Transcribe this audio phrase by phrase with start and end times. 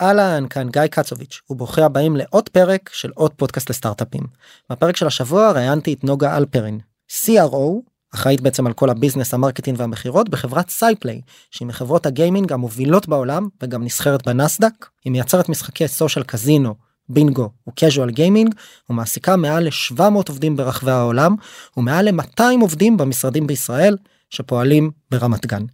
[0.00, 4.22] אהלן, כאן גיא קצוביץ', וברוכים הבאים לעוד פרק של עוד פודקאסט לסטארט-אפים.
[4.70, 7.80] בפרק של השבוע ראיינתי את נוגה הלפרין, CRO,
[8.14, 11.20] אחראית בעצם על כל ה business, ה marketing והמכירות בחברת SciPlay,
[11.50, 14.86] שהיא מחברות הגיימינג המובילות בעולם וגם נסחרת בנסדק.
[15.04, 16.74] היא מייצרת משחקי social casino,
[17.08, 18.54] בינגו ו casual gaming,
[18.90, 21.34] ומעסיקה מעל ל-700 עובדים ברחבי העולם,
[21.76, 23.96] ומעל ל-200 עובדים במשרדים בישראל,
[24.30, 25.64] שפועלים ברמת גן.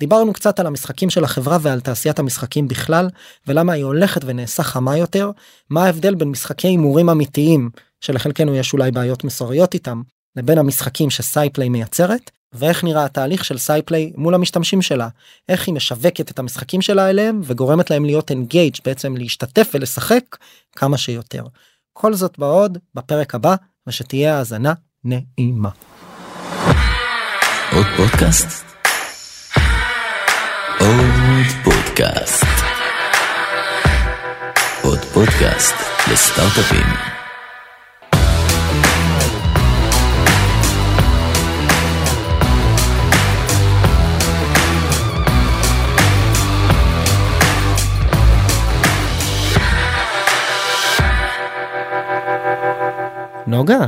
[0.00, 3.08] דיברנו קצת על המשחקים של החברה ועל תעשיית המשחקים בכלל
[3.46, 5.30] ולמה היא הולכת ונעשה חמה יותר
[5.70, 10.02] מה ההבדל בין משחקי הימורים אמיתיים שלחלקנו יש אולי בעיות מוסריות איתם
[10.36, 15.08] לבין המשחקים ש SciPlay מייצרת ואיך נראה התהליך של SciPlay מול המשתמשים שלה
[15.48, 20.36] איך היא משווקת את המשחקים שלה אליהם וגורמת להם להיות engaged בעצם להשתתף ולשחק
[20.76, 21.44] כמה שיותר.
[21.92, 23.54] כל זאת בעוד בפרק הבא
[23.86, 24.72] ושתהיה האזנה
[25.04, 25.70] נעימה.
[27.72, 28.67] עוד פודקאסט?
[31.98, 32.44] פודקאסט.
[34.82, 35.74] עוד פודקאסט
[36.12, 36.86] לסטארט-אפים.
[53.46, 53.78] נוגה,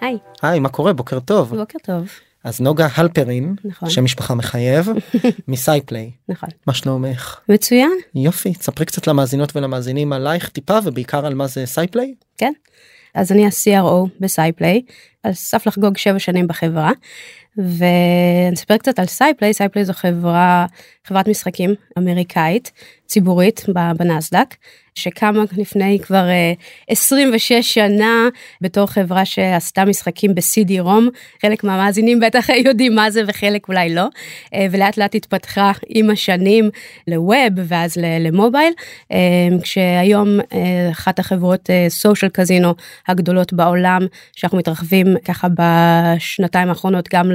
[0.00, 2.08] היי, היי מה קורה בוקר טוב בוקר טוב.
[2.44, 3.90] אז נוגה הלפרין נכון.
[3.90, 4.88] שם משפחה מחייב
[5.48, 6.48] מ SciPlay נכון.
[6.66, 12.14] מה שלומך מצוין, יופי ספרי קצת למאזינות ולמאזינים עלייך טיפה ובעיקר על מה זה SciPlay
[12.38, 12.52] כן.
[13.14, 14.82] אז אני ה-CRO ב SciPlay,
[15.22, 16.92] על סף לחגוג שבע שנים בחברה.
[17.56, 20.66] ואני אספר קצת על SciPlay, SciPlay זו חברה,
[21.04, 22.72] חברת משחקים אמריקאית,
[23.06, 23.64] ציבורית
[23.98, 24.54] בנסדק,
[24.94, 26.52] שקמה לפני כבר אה,
[26.88, 28.28] 26 שנה
[28.60, 31.08] בתור חברה שעשתה משחקים ב-CD רום,
[31.42, 34.06] חלק מהמאזינים בטח יודעים מה זה וחלק אולי לא,
[34.54, 36.70] אה, ולאט לאט התפתחה עם השנים
[37.08, 38.72] לווב ואז למובייל,
[39.12, 39.18] אה,
[39.62, 42.74] כשהיום אה, אחת החברות סושיאל קזינו
[43.08, 44.00] הגדולות בעולם,
[44.36, 47.32] שאנחנו מתרחבים ככה בשנתיים האחרונות גם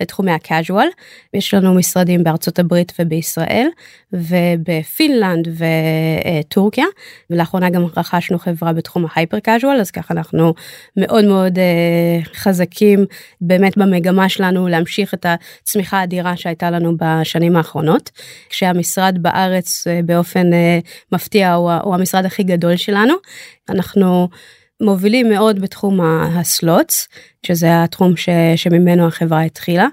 [0.00, 0.88] לתחומי הקאז'ואל.
[1.34, 3.68] יש לנו משרדים בארצות הברית ובישראל
[4.12, 5.09] ובפינלנד
[5.56, 6.84] וטורקיה
[7.30, 10.54] ולאחרונה גם רכשנו חברה בתחום ההייפר קאז'ואל אז ככה אנחנו
[10.96, 13.04] מאוד מאוד uh, חזקים
[13.40, 18.10] באמת במגמה שלנו להמשיך את הצמיחה האדירה שהייתה לנו בשנים האחרונות
[18.48, 23.14] כשהמשרד בארץ uh, באופן uh, מפתיע הוא, הוא המשרד הכי גדול שלנו
[23.68, 24.28] אנחנו.
[24.82, 27.08] מובילים מאוד בתחום הסלוטס
[27.46, 29.86] שזה התחום ש, שממנו החברה התחילה.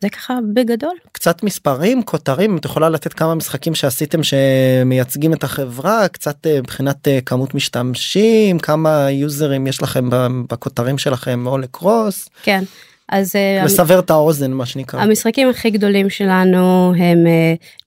[0.00, 0.96] זה ככה בגדול.
[1.12, 7.08] קצת מספרים כותרים את יכולה לתת כמה משחקים שעשיתם שמייצגים את החברה קצת אה, מבחינת
[7.08, 10.08] אה, כמות משתמשים כמה יוזרים יש לכם
[10.48, 12.64] בכותרים שלכם או across כן.
[13.08, 17.18] אז אה, לסבר את האוזן מה שנקרא המשחקים הכי גדולים שלנו הם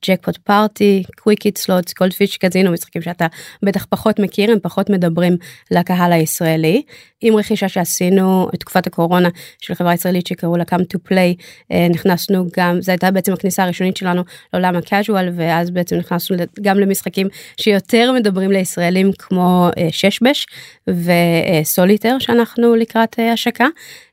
[0.05, 3.28] Jackpot Party, Quick Hit Slots, Goldfish Casino, משחקים שאתה
[3.63, 5.38] בטח פחות מכיר, הם פחות מדברים
[5.72, 6.81] לקהל הישראלי.
[7.22, 9.29] עם רכישה שעשינו את תקופת הקורונה
[9.59, 13.63] של חברה ישראלית שקראו לה come to play, אה, נכנסנו גם, זו הייתה בעצם הכניסה
[13.63, 14.22] הראשונית שלנו
[14.53, 17.28] לעולם הקאז'ואל, ואז בעצם נכנסנו גם למשחקים
[17.61, 20.47] שיותר מדברים לישראלים כמו אה, ששבש
[20.88, 23.67] וסוליטר שאנחנו לקראת אה, השקה.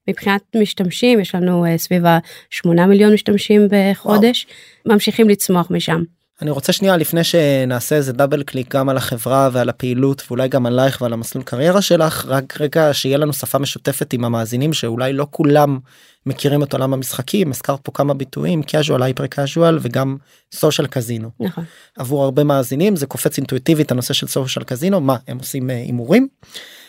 [0.08, 4.46] מבחינת משתמשים יש לנו סביב ה-8 מיליון משתמשים בחודש,
[4.84, 4.94] וואו.
[4.94, 6.02] ממשיכים לצמוח משם.
[6.42, 10.66] אני רוצה שנייה לפני שנעשה איזה דאבל קליק גם על החברה ועל הפעילות ואולי גם
[10.66, 15.26] עלייך ועל המסלול קריירה שלך רק רגע שיהיה לנו שפה משותפת עם המאזינים שאולי לא
[15.30, 15.78] כולם
[16.26, 20.16] מכירים את עולם המשחקים הזכרת פה כמה ביטויים casual hyper casual וגם
[20.54, 21.64] social קזינו נכון
[21.96, 26.28] עבור הרבה מאזינים זה קופץ אינטואיטיבית הנושא של social קזינו מה הם עושים הימורים.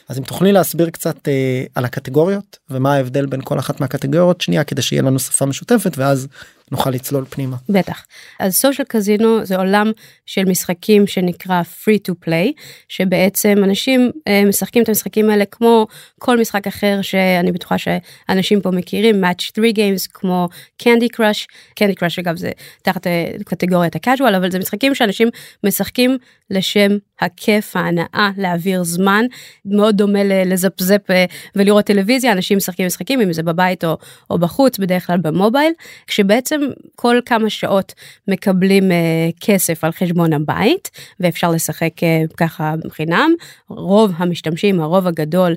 [0.10, 4.64] אז אם תוכלי להסביר קצת אה, על הקטגוריות ומה ההבדל בין כל אחת מהקטגוריות שנייה
[4.64, 6.28] כדי שיהיה לנו שפה משותפת ואז
[6.72, 7.56] נוכל לצלול פנימה.
[7.70, 8.06] בטח.
[8.40, 9.92] אז סושיאל קזינו זה עולם
[10.26, 15.88] של משחקים שנקרא free to play שבעצם אנשים אה, משחקים את המשחקים האלה כמו
[16.20, 20.48] כל משחק אחר שאני בטוחה שאנשים פה מכירים match 3 games כמו
[20.84, 21.46] candy crush
[21.80, 22.52] candy crush אגב זה
[22.82, 25.28] תחת אה, קטגוריית הקאז'ואל אבל זה משחקים שאנשים
[25.64, 26.18] משחקים
[26.50, 29.26] לשם הכיף ההנאה להעביר זמן
[29.66, 31.26] מאוד דומה לזפזפ אה,
[31.56, 33.97] ולראות טלוויזיה אנשים משחקים משחקים אם זה בבית או,
[34.29, 35.73] או בחוץ בדרך כלל במובייל
[36.08, 36.62] כשבעצם
[36.96, 37.94] כל כמה שעות
[38.28, 38.94] מקבלים uh,
[39.40, 43.32] כסף על חשבון הבית ואפשר לשחק uh, ככה חינם
[43.70, 45.56] רוב המשתמשים הרוב הגדול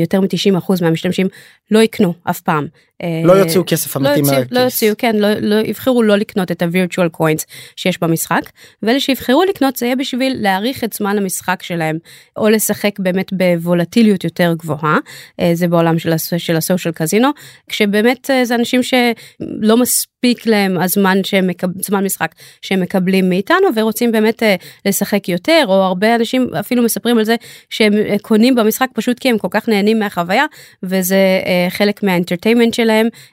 [0.00, 1.26] יותר מ-90% מהמשתמשים
[1.70, 2.87] לא יקנו אף פעם אה,
[3.24, 4.52] לא יוציאו כסף לא אמיתי יוציאו, מהכיס.
[4.52, 7.44] לא יוציאו, כן, לא, לא יבחרו לא לקנות את ה-virtual coins
[7.76, 8.42] שיש במשחק,
[8.82, 11.98] ואלה שיבחרו לקנות זה יהיה בשביל להאריך את זמן המשחק שלהם,
[12.36, 14.98] או לשחק באמת בוולטיליות יותר גבוהה,
[15.40, 17.28] אה, זה בעולם של, של הסושיאל קזינו,
[17.68, 21.18] כשבאמת אה, זה אנשים שלא מספיק להם הזמן.
[21.80, 24.54] זמן משחק שהם מקבלים מאיתנו ורוצים באמת אה,
[24.86, 27.36] לשחק יותר, או הרבה אנשים אפילו מספרים על זה
[27.70, 30.44] שהם אה, קונים במשחק פשוט כי הם כל כך נהנים מהחוויה,
[30.82, 32.87] וזה אה, חלק מהאנטרטיימנט שלהם,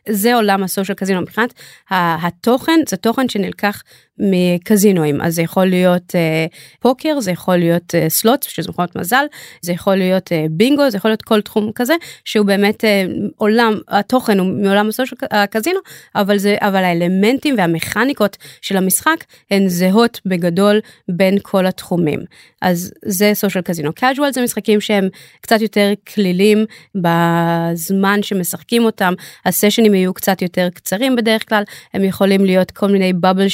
[0.10, 1.22] זה עולם הסושיאל קזינו.
[1.22, 1.54] מבחינת
[1.90, 3.84] התוכן, זה תוכן שנלקח
[4.20, 6.46] מקזינואים, אז זה יכול להיות אה,
[6.80, 9.26] פוקר, זה יכול להיות אה, סלוט, שזה מכונות מזל,
[9.62, 11.94] זה יכול להיות אה, בינגו, זה יכול להיות כל תחום כזה,
[12.26, 15.80] שהוא באמת אה, עולם, התוכן הוא מעולם הסושיאל הקזינו,
[16.16, 20.80] אבל זה, אבל האלמנטים והמכניקות של המשחק הן זהות בגדול
[21.10, 22.20] בין כל התחומים.
[22.62, 23.92] אז זה סושיאל קזינו.
[24.00, 25.10] casual זה משחקים שהם
[25.42, 26.66] קצת יותר כלילים
[26.96, 29.14] בזמן שמשחקים אותם,
[29.46, 31.64] הסשנים יהיו קצת יותר קצרים בדרך כלל,
[31.94, 33.48] הם יכולים להיות כל מיני בבל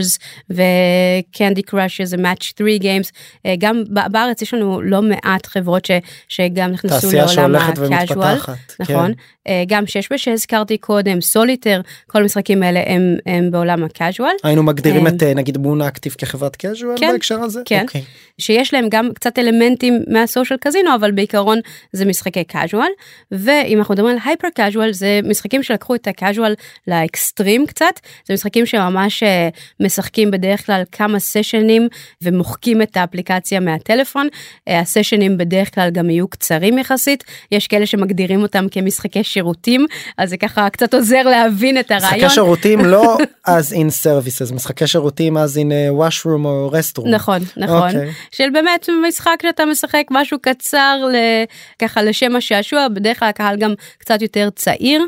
[0.00, 0.18] שוטרס
[0.50, 3.10] וקנדי קראש זה match 3 games,
[3.46, 5.90] אה, גם בארץ יש לנו לא מעט חברות ש,
[6.28, 7.78] שגם נכנסו לעולם ה-casual.
[7.78, 8.72] ומתפתחת.
[8.80, 9.64] נכון, כן.
[9.66, 14.34] גם שש שהזכרתי קודם, סוליטר, כל המשחקים האלה הם, הם בעולם ה-casual.
[14.44, 17.60] היינו מגדירים אה, את אה, נגיד מונה אקטיב כחברת casual כן, בהקשר הזה?
[17.64, 17.82] כן.
[17.82, 18.02] אוקיי.
[18.38, 21.58] שיש להם גם קצת אלמנטים מהסושיאל קזינו אבל בעיקרון
[21.92, 22.90] זה משחקי casual
[23.30, 26.54] ואם אנחנו מדברים על הייפר casual זה משחקים שלקחו את ה-casual
[26.86, 29.22] לאקסטרים קצת זה משחקים שממש
[29.86, 31.88] משחקים בדרך כלל כמה סשנים
[32.22, 34.28] ומוחקים את האפליקציה מהטלפון
[34.68, 39.86] אה, הסשנים בדרך כלל גם יהיו קצרים יחסית יש כאלה שמגדירים אותם כמשחקי שירותים
[40.18, 42.14] אז זה ככה קצת עוזר להבין את הרעיון.
[42.14, 43.18] משחקי שירותים לא
[43.48, 47.08] as in services משחקי שירותים as in uh, washroom או restroom.
[47.08, 48.12] נכון נכון אוקיי.
[48.32, 50.96] של באמת משחק שאתה משחק משהו קצר.
[51.78, 55.02] ככה לשם השעשוע בדרך כלל הקהל גם קצת יותר צעיר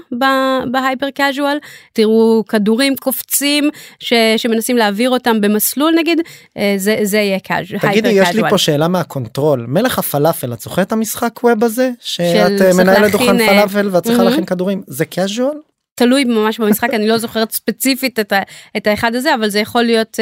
[0.70, 1.58] בהייפר קאז'ואל
[1.92, 3.70] תראו כדורים קופצים
[4.00, 4.12] ש...
[4.36, 6.20] שמנסים להעביר אותם במסלול נגיד
[6.56, 7.80] אה, זה זה יהיה קאז'ואל.
[7.80, 11.90] תגידי יש לי פה שאלה מה control מלך הפלאפל את זוכרת את המשחק web הזה
[12.00, 14.22] שאת אה, מנהלת דוכן אה, פלאפל ואת צריכה.
[14.22, 15.67] להכין כדורים זה casual?
[15.98, 18.40] תלוי ממש במשחק אני לא זוכרת ספציפית את, ה...
[18.76, 20.18] את האחד הזה אבל זה יכול להיות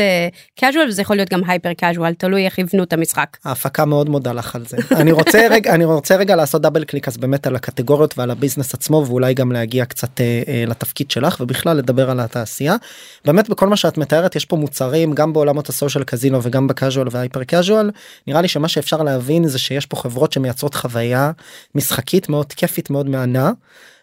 [0.60, 3.36] casual וזה יכול להיות גם hyper casual תלוי איך יבנו את המשחק.
[3.44, 7.08] ההפקה מאוד מודה לך על זה אני רוצה רגע אני רוצה רגע לעשות double click
[7.08, 11.10] אז באמת על הקטגוריות ועל ה business עצמו ואולי גם להגיע קצת אה, אה, לתפקיד
[11.10, 12.76] שלך ובכלל לדבר על התעשייה.
[13.24, 16.72] באמת בכל מה שאת מתארת יש פה מוצרים גם בעולמות ה social casino וגם ב
[16.72, 17.90] casual וה hyper casual
[18.26, 21.30] נראה לי שמה שאפשר להבין זה שיש פה חברות שמייצרות חוויה
[21.74, 23.52] משחקית מאוד כיפית מאוד מהנה.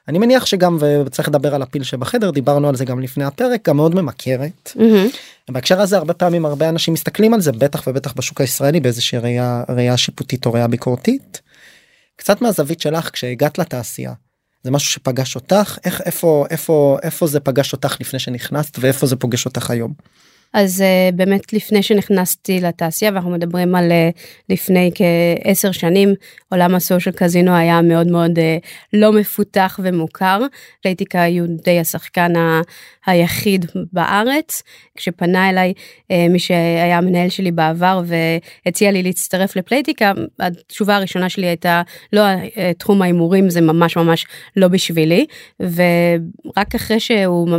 [0.07, 3.77] אני מניח שגם וצריך לדבר על הפיל שבחדר דיברנו על זה גם לפני הפרק גם
[3.77, 4.71] מאוד ממכרת.
[5.51, 9.63] בהקשר הזה הרבה פעמים הרבה אנשים מסתכלים על זה בטח ובטח בשוק הישראלי באיזושהי ראייה
[9.69, 11.41] ראייה שיפוטית או ראייה ביקורתית.
[12.15, 14.13] קצת מהזווית שלך כשהגעת לתעשייה
[14.63, 19.15] זה משהו שפגש אותך איך איפה איפה איפה זה פגש אותך לפני שנכנסת ואיפה זה
[19.15, 19.93] פוגש אותך היום.
[20.53, 24.19] אז uh, באמת לפני שנכנסתי לתעשייה ואנחנו מדברים על uh,
[24.49, 26.13] לפני כעשר שנים
[26.51, 28.41] עולם הסושיאל קזינו היה מאוד מאוד uh,
[28.93, 30.41] לא מפותח ומוכר.
[30.81, 32.61] פלייטיקה היו די השחקן ה-
[33.05, 34.61] היחיד בארץ
[34.95, 35.73] כשפנה אליי
[36.29, 38.01] מי שהיה המנהל שלי בעבר
[38.65, 41.81] והציע לי להצטרף לפלייטיקה התשובה הראשונה שלי הייתה
[42.13, 42.21] לא
[42.77, 44.25] תחום ההימורים זה ממש ממש
[44.55, 45.25] לא בשבילי
[45.59, 47.49] ורק אחרי שהוא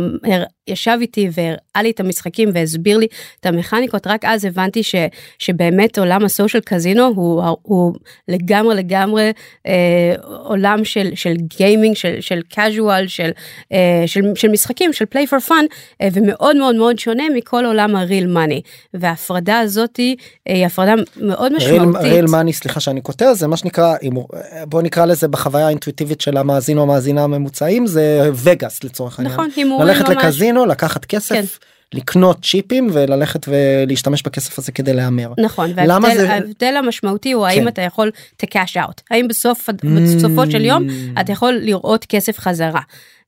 [0.67, 3.07] ישב איתי והראה לי את המשחקים והסביר לי
[3.39, 4.95] את המכניקות רק אז הבנתי ש,
[5.39, 7.93] שבאמת עולם הסושיאל קזינו הוא, הוא
[8.27, 9.31] לגמרי לגמרי
[9.67, 9.73] אה,
[10.43, 13.29] עולם של של גיימינג של של casual של,
[13.71, 15.53] אה, של של משחקים של play for fun
[16.01, 18.61] אה, ומאוד מאוד מאוד שונה מכל עולם הריל מאני
[18.93, 20.15] וההפרדה הזאתי
[20.49, 22.01] אה, היא הפרדה מאוד משמעותית.
[22.11, 24.27] ריל מאני סליחה שאני קוטע זה מה שנקרא הימור-
[24.67, 29.33] בוא נקרא לזה בחוויה האינטואיטיבית של המאזין או המאזינה הממוצעים זה וגאס לצורך העניין.
[29.35, 29.49] נכון
[29.87, 30.17] ללכת ממש.
[30.55, 31.35] לקזינו לקחת כסף.
[31.35, 31.45] כן.
[31.93, 35.31] לקנות צ'יפים וללכת ולהשתמש בכסף הזה כדי להמר.
[35.37, 36.17] נכון, וההבדל
[36.59, 37.67] זה- המשמעותי הוא האם כן.
[37.67, 38.11] אתה יכול
[38.43, 39.69] to cash out, האם בסוף,
[40.05, 41.21] בסופו של יום Mm.
[41.21, 42.81] אתה יכול לראות כסף חזרה.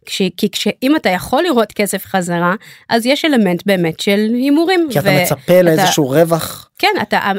[0.05, 2.55] כש, כי כשאם אתה יכול לראות כסף חזרה
[2.89, 4.88] אז יש אלמנט באמת של הימורים.
[4.91, 6.69] כי אתה ו- מצפה לאיזשהו רווח.
[6.79, 7.31] כן, אתה,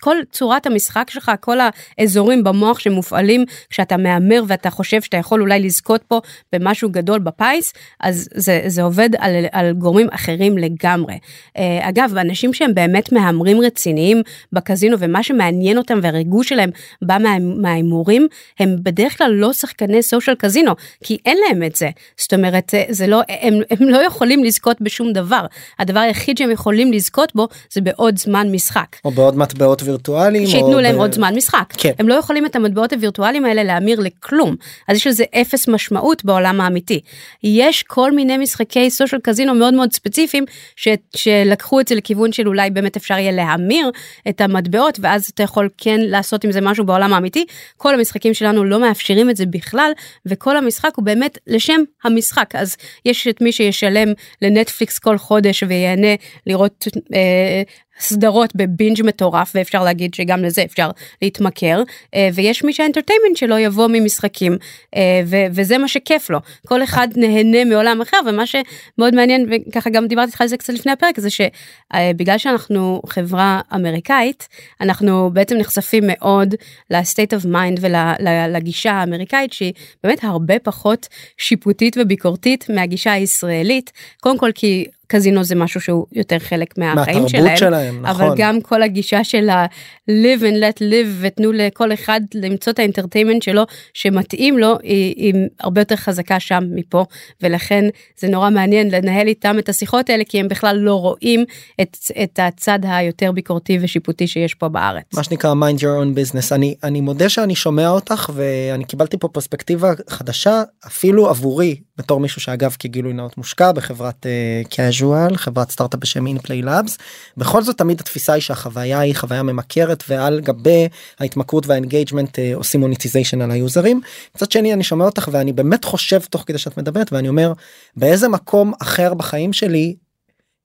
[0.00, 1.58] כל צורת המשחק שלך, כל
[1.98, 6.20] האזורים במוח שמופעלים כשאתה מהמר ואתה חושב שאתה יכול אולי לזכות פה
[6.52, 11.18] במשהו גדול בפיס, אז זה, זה עובד על, על גורמים אחרים לגמרי.
[11.56, 14.22] אה, אגב, אנשים שהם באמת מהמרים רציניים
[14.52, 16.70] בקזינו ומה שמעניין אותם והריגוש שלהם
[17.02, 18.26] בא מה, מההימורים,
[18.58, 20.72] הם בדרך כלל לא שחקני סושיאל קזינו,
[21.04, 21.90] כי אין להם את זה.
[22.16, 25.46] זאת אומרת זה לא הם, הם לא יכולים לזכות בשום דבר
[25.78, 28.85] הדבר היחיד שהם יכולים לזכות בו זה בעוד זמן משחק.
[29.04, 30.46] או בעוד מטבעות וירטואליים.
[30.46, 30.98] שייתנו להם ב...
[30.98, 31.64] עוד זמן משחק.
[31.76, 31.92] כן.
[31.98, 34.56] הם לא יכולים את המטבעות הווירטואליים האלה להמיר לכלום
[34.88, 37.00] אז יש לזה אפס משמעות בעולם האמיתי.
[37.42, 40.44] יש כל מיני משחקי סושיאל קזינו מאוד מאוד ספציפיים
[40.76, 43.90] ש, שלקחו את זה לכיוון של אולי באמת אפשר יהיה להמיר
[44.28, 47.46] את המטבעות ואז אתה יכול כן לעשות עם זה משהו בעולם האמיתי.
[47.76, 49.92] כל המשחקים שלנו לא מאפשרים את זה בכלל
[50.26, 54.12] וכל המשחק הוא באמת לשם המשחק אז יש את מי שישלם
[54.42, 56.14] לנטפליקס כל חודש וייהנה
[56.46, 57.62] לראות אה,
[57.98, 60.90] סדרות בבינג' מטורף ואפשר להגיד שגם לזה אפשר
[61.22, 61.82] להתמכר
[62.14, 64.56] אה, ויש מי שהאנטרטיימנט שלו יבוא ממשחקים
[64.96, 66.38] אה, וזה מה שכיף לו.
[66.66, 70.72] כל אחד נהנה מעולם אחר ומה שמאוד מעניין וככה גם דיברתי איתך על זה קצת
[70.72, 74.48] לפני הפרק זה שבגלל שאנחנו חברה אמריקאית
[74.80, 76.54] אנחנו בעצם נחשפים מאוד
[76.90, 79.72] ל-state of mind ולגישה האמריקאית שהיא
[80.04, 83.92] באמת הרבה פחות שיפוטית וביקורתית מהגישה הישראלית.
[84.20, 88.26] קודם כל כי קזינו זה משהו שהוא יותר חלק מהחיים שלהם, שלהם נכון.
[88.26, 93.42] אבל גם כל הגישה של ה-live and let live ותנו לכל אחד למצוא את האינטרטיימנט
[93.42, 93.62] שלו
[93.94, 97.04] שמתאים לו היא, היא הרבה יותר חזקה שם מפה
[97.42, 97.84] ולכן
[98.18, 101.44] זה נורא מעניין לנהל איתם את השיחות האלה כי הם בכלל לא רואים
[101.80, 105.04] את, את הצד היותר ביקורתי ושיפוטי שיש פה בארץ.
[105.14, 109.28] מה שנקרא mind your own business אני אני מודה שאני שומע אותך ואני קיבלתי פה
[109.28, 116.00] פרספקטיבה חדשה אפילו עבורי בתור מישהו שאגב כגילוי נאות מושקע בחברת uh, casual חברת סטארט-אפ
[116.00, 116.98] בשם InPlay Labs
[117.36, 120.88] בכל זאת תמיד התפיסה היא שהחוויה היא חוויה ממכרת ועל גבי
[121.18, 124.00] ההתמכרות וה engagement uh, עושים monetization על היוזרים.
[124.34, 127.52] מצד שני אני שומע אותך ואני באמת חושב תוך כדי שאת מדברת ואני אומר
[127.96, 129.96] באיזה מקום אחר בחיים שלי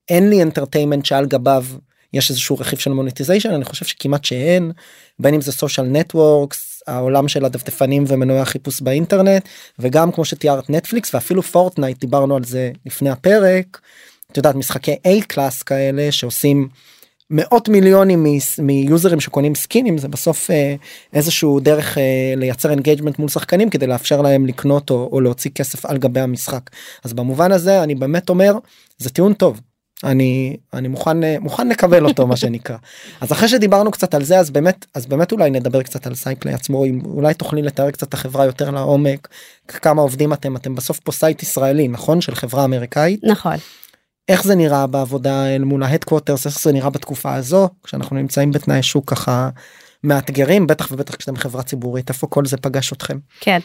[0.09, 1.65] אין לי entertainment שעל גביו
[2.13, 4.71] יש איזשהו רכיב של monetization אני חושב שכמעט שאין
[5.19, 9.47] בין אם זה social networks העולם של הדפדפנים ומנועי החיפוש באינטרנט
[9.79, 13.79] וגם כמו שתיארת נטפליקס ואפילו פורטנייט דיברנו על זה לפני הפרק.
[14.31, 16.67] את יודעת משחקי A class כאלה שעושים
[17.29, 18.25] מאות מיליונים
[18.61, 20.75] מיוזרים שקונים סקינים זה בסוף אה,
[21.13, 25.85] איזשהו דרך אה, לייצר engagement מול שחקנים כדי לאפשר להם לקנות או, או להוציא כסף
[25.85, 26.69] על גבי המשחק
[27.03, 28.53] אז במובן הזה אני באמת אומר
[28.97, 29.61] זה טיעון טוב
[30.03, 32.77] אני אני מוכן מוכן לקבל אותו מה שנקרא.
[33.21, 36.53] אז אחרי שדיברנו קצת על זה אז באמת אז באמת אולי נדבר קצת על SciPlay
[36.53, 39.27] עצמו אם אולי תוכלי לתאר קצת את החברה יותר לעומק
[39.67, 42.21] כמה עובדים אתם אתם בסוף פה site ישראלי נכון?
[42.21, 43.19] של חברה אמריקאית.
[43.23, 43.55] נכון.
[44.29, 48.51] איך זה נראה בעבודה אל מול ה headquarters איך זה נראה בתקופה הזו כשאנחנו נמצאים
[48.51, 49.49] בתנאי שוק ככה
[50.03, 53.17] מאתגרים בטח ובטח כשאתם חברה ציבורית איפה כל זה פגש אתכם.
[53.39, 53.59] כן.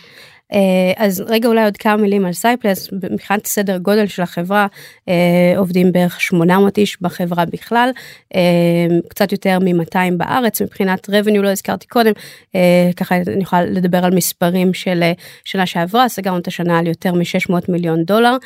[0.52, 2.88] אה, אז רגע אולי עוד כמה מילים על SciPlay.
[3.10, 4.66] מבחינת סדר גודל של החברה
[5.08, 7.90] אה, עובדים בערך 800 איש בחברה בכלל
[8.34, 8.40] אה,
[9.08, 12.12] קצת יותר מ-200 בארץ מבחינת revenue לא הזכרתי קודם.
[12.96, 15.02] ככה אני יכולה לדבר על מספרים של
[15.44, 18.36] שנה שעברה סגרנו את השנה על יותר מ-600 מיליון דולר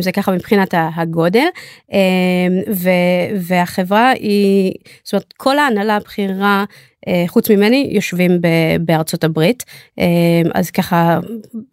[0.00, 1.46] זה ככה מבחינת הגודל.
[3.40, 4.72] והחברה היא
[5.04, 6.64] זאת אומרת כל ההנהלה הבכירה
[7.26, 8.40] חוץ ממני יושבים
[8.80, 9.64] בארצות הברית.
[10.54, 11.18] אז ככה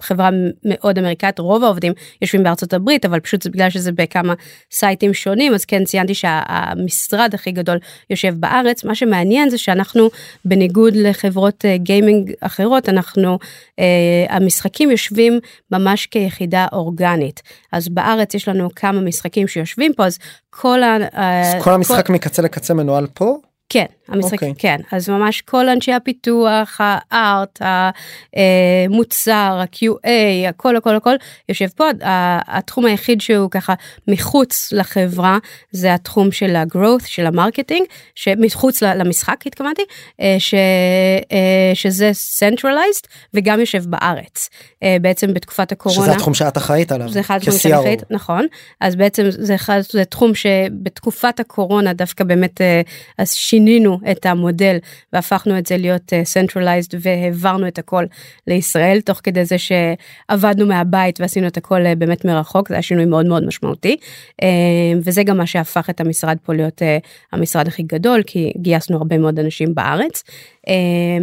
[0.02, 0.30] חברה
[0.66, 4.34] מאוד אמריקאית רוב העובדים יושבים בארצות הברית אבל פשוט זה בגלל שזה בכמה
[4.72, 7.78] סייטים שונים אז כן ציינתי שהמשרד הכי גדול
[8.10, 8.84] יושב בארץ.
[8.84, 10.10] מה שמעניין זה שאנחנו
[10.46, 13.40] בניגוד לחברות גיימינג אחרות אנחנו
[14.30, 15.40] המשחקים יושבים
[15.72, 17.42] ממש כיחידה אורגנית.
[17.72, 20.20] אז בארץ יש לנו כמה משחקים שיושבים פה אז
[20.50, 22.14] כל, ה, אז כל המשחק כל...
[22.14, 23.38] מקצה לקצה מנוהל פה?
[23.70, 24.34] כן המשחק okay.
[24.34, 24.54] אוקיי.
[24.58, 31.16] כן אז ממש כל אנשי הפיתוח ה art המוצר ה-QA הכל הכל הכל
[31.50, 31.90] יושב פה
[32.48, 33.74] התחום היחיד שהוא ככה
[34.08, 35.38] מחוץ לחברה
[35.72, 37.86] זה התחום של ה-growth של ה marketing
[38.16, 39.82] שמחוץ למשחק התכוונתי
[40.22, 40.54] אה, ש,
[41.32, 44.50] אה, שזה centralized וגם יושב בארץ
[44.84, 48.46] אה, בעצם בתקופת הקורונה שזה התחום שאת אחראית עליו זה אחד התחומים שאני אחראית נכון
[48.82, 52.62] אז בעצם זה אחד זה תחום שבתקופת הקורונה דווקא באמת
[53.18, 54.78] אז שינינו את המודל
[55.14, 58.06] והפכנו את זה להיות uh, centralized והעברנו את הכל
[58.48, 63.06] לישראל תוך כדי זה שעבדנו מהבית ועשינו את הכל uh, באמת מרחוק זה היה שינוי
[63.06, 63.98] מאוד מאוד משמעותי.
[64.42, 64.46] uh,
[65.04, 66.82] וזה גם מה שהפך את המשרד פה להיות
[67.32, 70.24] המשרד הכי גדול כי גייסנו הרבה מאוד אנשים בארץ.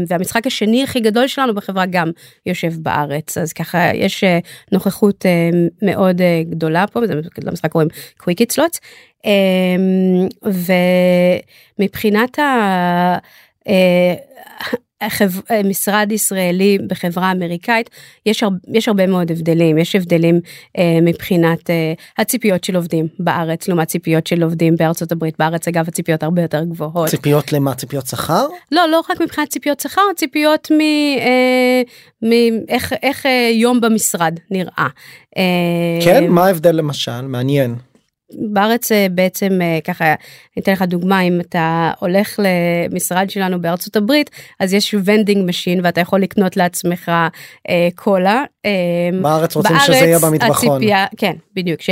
[0.08, 2.10] והמשחק השני הכי גדול שלנו בחברה גם
[2.46, 3.38] יושב בארץ.
[3.38, 4.24] אז ככה יש
[4.72, 5.26] נוכחות
[5.82, 7.00] מאוד גדולה פה
[7.44, 8.78] למשחק קוראים קוויקי צלוט
[11.78, 13.18] ומבחינת ה...
[13.68, 14.14] אה.
[15.64, 17.90] משרד ישראלי בחברה אמריקאית
[18.26, 18.48] יש, הר...
[18.72, 20.40] יש הרבה מאוד הבדלים יש הבדלים
[20.78, 25.88] אה, מבחינת אה, הציפיות של עובדים בארץ לעומת ציפיות של עובדים בארצות הברית בארץ אגב
[25.88, 27.08] הציפיות הרבה יותר גבוהות.
[27.08, 28.46] ציפיות למה ציפיות שכר?
[28.72, 30.80] לא לא רק מבחינת ציפיות שכר ציפיות מ...
[30.80, 31.82] אה,
[32.22, 34.88] מאיך איך אה, יום במשרד נראה.
[35.36, 35.42] אה,
[36.04, 37.74] כן מה ההבדל למשל מעניין.
[38.38, 43.96] בארץ אה, בעצם אה, ככה אני אתן לך דוגמה אם אתה הולך למשרד שלנו בארצות
[43.96, 47.12] הברית אז יש vending machine ואתה יכול לקנות לעצמך
[47.68, 48.44] אה, קולה.
[48.64, 48.70] אה,
[49.22, 50.76] בארץ רוצים שזה יהיה במטבחון.
[50.76, 51.90] הציפייה, כן בדיוק ש,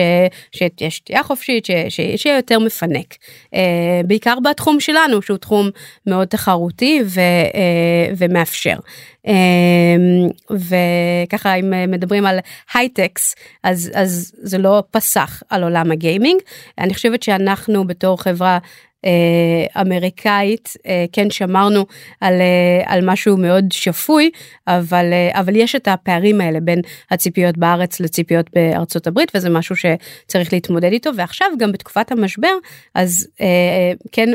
[0.52, 3.14] שיש שתייה חופשית שיהיה יותר מפנק
[3.54, 5.70] אה, בעיקר בתחום שלנו שהוא תחום
[6.06, 8.76] מאוד תחרותי ו, אה, ומאפשר.
[9.26, 12.38] אמ, וככה אם מדברים על
[12.74, 16.40] הייטקס אז אז זה לא פסח על עולם הגיימינג.
[16.78, 18.58] אני חושבת שאנחנו בתור חברה אה,
[19.80, 21.87] אמריקאית אה, כן שמרנו
[22.21, 24.30] על, אה, על משהו מאוד שפוי
[24.66, 26.80] אבל אבל יש את הפערים האלה בין
[27.11, 31.11] הציפיות בארץ לציפיות בארצות הברית וזה משהו שצריך להתמודד איתו.
[31.16, 32.52] ועכשיו גם בתקופת המשבר
[32.94, 33.28] אז
[34.12, 34.28] כן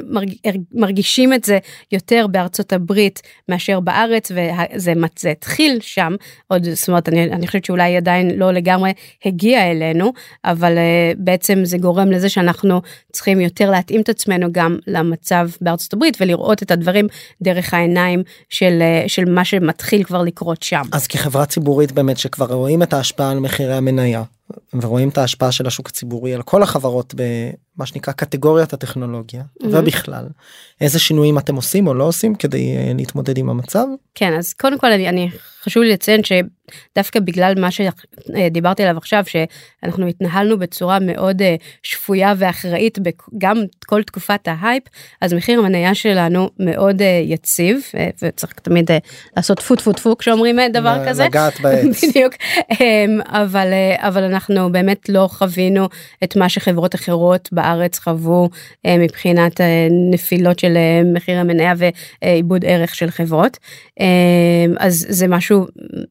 [0.73, 1.57] מרגישים את זה
[1.91, 6.15] יותר בארצות הברית מאשר בארץ וזה זה התחיל שם
[6.47, 8.91] עוד זאת אומרת אני, אני חושבת שאולי עדיין לא לגמרי
[9.25, 10.13] הגיע אלינו
[10.45, 10.77] אבל
[11.17, 12.81] בעצם זה גורם לזה שאנחנו
[13.11, 17.07] צריכים יותר להתאים את עצמנו גם למצב בארצות הברית ולראות את הדברים
[17.41, 20.81] דרך העיניים של, אה, של מה שמתחיל כבר לקרות שם.
[20.91, 24.23] אז כחברה ציבורית באמת שכבר רואים את ההשפעה על מחירי המניה
[24.73, 29.67] ורואים את ההשפעה של השוק הציבורי על כל החברות במה שנקרא קטגוריית הטכנולוגיה mm-hmm.
[29.71, 30.25] ובכלל
[30.81, 33.85] איזה שינויים אתם עושים או לא עושים כדי uh, להתמודד עם המצב.
[34.15, 35.29] כן אז קודם כל אני, אני
[35.63, 41.45] חשוב לי לציין שדווקא בגלל מה שדיברתי עליו עכשיו שאנחנו התנהלנו בצורה מאוד uh,
[41.83, 42.97] שפויה ואחראית
[43.37, 44.83] גם כל תקופת ההייפ
[45.21, 47.81] אז מחיר המניה שלנו מאוד יציב
[48.23, 48.91] וצריך תמיד
[49.37, 51.25] לעשות טפו טפו טפו כשאומרים דבר כזה.
[51.25, 52.03] לגעת בעץ.
[52.03, 52.77] בדיוק um,
[53.25, 55.87] אבל אבל אנחנו באמת לא חווינו
[56.23, 58.49] את מה שחברות אחרות בארץ חוו
[58.85, 63.57] אה, מבחינת אה, נפילות של אה, מחיר המניה ועיבוד ערך של חברות.
[64.79, 65.65] אז זה משהו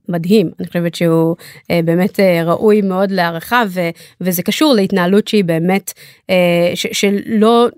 [0.09, 1.37] מדהים אני חושבת שהוא
[1.85, 3.63] באמת ראוי מאוד להערכה
[4.21, 5.93] וזה קשור להתנהלות שהיא באמת
[6.75, 7.69] שלא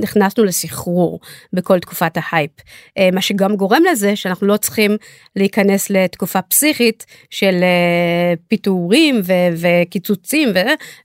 [0.00, 1.20] נכנסנו לסחרור
[1.52, 2.50] בכל תקופת ההייפ
[2.98, 4.96] אה, מה שגם גורם לזה שאנחנו לא צריכים
[5.36, 9.20] להיכנס לתקופה פסיכית של אה, פיטורים
[9.56, 10.48] וקיצוצים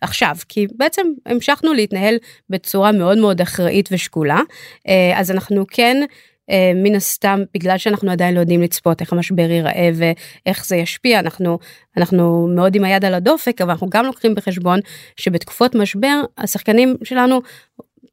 [0.01, 2.15] ועכשיו כי בעצם המשכנו להתנהל
[2.49, 4.39] בצורה מאוד מאוד אחראית ושקולה
[4.87, 6.03] אה, אז אנחנו כן.
[6.75, 11.59] מן הסתם בגלל שאנחנו עדיין לא יודעים לצפות איך המשבר ייראה ואיך זה ישפיע אנחנו
[11.97, 14.79] אנחנו מאוד עם היד על הדופק אבל אנחנו גם לוקחים בחשבון
[15.15, 17.41] שבתקופות משבר השחקנים שלנו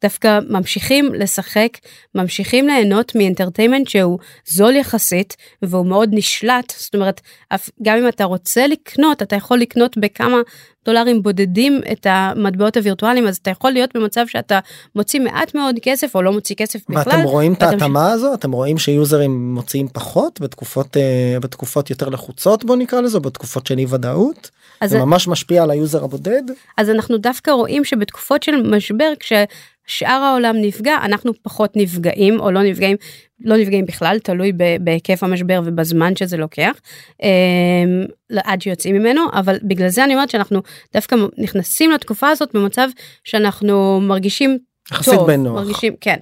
[0.03, 1.69] דווקא ממשיכים לשחק,
[2.15, 7.21] ממשיכים ליהנות מ entertainment שהוא זול יחסית והוא מאוד נשלט, זאת אומרת,
[7.83, 10.37] גם אם אתה רוצה לקנות, אתה יכול לקנות בכמה
[10.85, 14.59] דולרים בודדים את המטבעות הווירטואליים, אז אתה יכול להיות במצב שאתה
[14.95, 17.03] מוציא מעט מאוד כסף או לא מוציא כסף בכלל.
[17.07, 18.35] ואתם רואים את ההתאמה הזו?
[18.35, 23.79] אתם רואים שיוזרים מוציאים פחות בתקופות, אה, בתקופות יותר לחוצות בוא נקרא לזה, בתקופות של
[23.79, 24.51] אי ודאות?
[24.85, 26.43] זה ממש משפיע על היוזר הבודד?
[26.77, 29.33] אז אנחנו דווקא רואים שבתקופות של משבר כש...
[29.87, 32.97] שאר העולם נפגע אנחנו פחות נפגעים או לא נפגעים
[33.41, 36.81] לא נפגעים בכלל תלוי בהיקף המשבר ובזמן שזה לוקח
[37.23, 40.63] אה, עד שיוצאים ממנו אבל בגלל זה אני אומרת שאנחנו
[40.95, 42.89] דווקא נכנסים לתקופה הזאת במצב
[43.25, 44.59] שאנחנו מרגישים
[45.05, 45.55] טוב בנוח.
[45.55, 46.17] מרגישים כן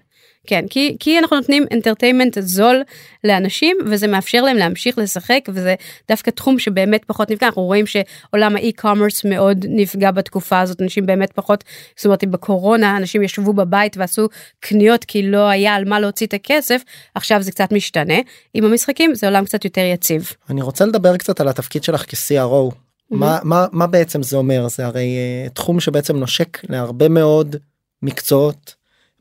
[0.46, 2.82] כן כי כי אנחנו נותנים entertainment זול
[3.24, 5.74] לאנשים וזה מאפשר להם להמשיך לשחק וזה
[6.08, 11.06] דווקא תחום שבאמת פחות נפגע אנחנו רואים שעולם ה e-commerce מאוד נפגע בתקופה הזאת אנשים
[11.06, 11.64] באמת פחות
[11.96, 14.28] זאת אומרת בקורונה אנשים ישבו בבית ועשו
[14.60, 16.82] קניות כי לא היה על מה להוציא את הכסף
[17.14, 18.18] עכשיו זה קצת משתנה
[18.54, 20.32] עם המשחקים זה עולם קצת יותר יציב.
[20.50, 22.70] אני רוצה לדבר קצת על התפקיד שלך כ-CRO.
[22.70, 23.16] Mm-hmm.
[23.16, 27.56] מה, מה, מה בעצם זה אומר זה הרי uh, תחום שבעצם נושק להרבה מאוד
[28.02, 28.74] מקצועות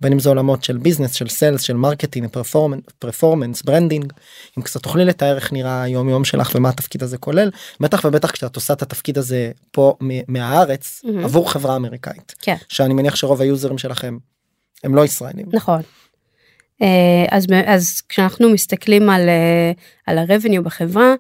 [0.04, 2.28] בין אם זה עולמות של business של sales של marketing
[3.00, 4.14] performance branding
[4.58, 8.32] אם קצת תוכלי לתאר איך נראה היום יום שלך ומה התפקיד הזה כולל בטח ובטח
[8.32, 9.96] כשאת עושה את התפקיד הזה פה
[10.28, 11.24] מהארץ mm-hmm.
[11.24, 12.56] עבור חברה אמריקאית כן.
[12.70, 14.18] שאני מניח שרוב היוזרים שלכם
[14.84, 15.82] הם לא ישראלים נכון.
[16.82, 19.72] אה, אז אז כשאנחנו מסתכלים על אה,
[20.08, 21.14] על הרבניו בחברה